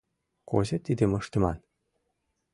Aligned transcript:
Кузе 0.49 0.77
тидым 0.85 1.11
ыштыман? 1.19 1.57